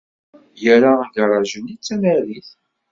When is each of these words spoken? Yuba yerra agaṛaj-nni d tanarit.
Yuba 0.63 0.63
yerra 0.63 0.91
agaṛaj-nni 1.03 1.75
d 1.77 1.81
tanarit. 1.85 2.49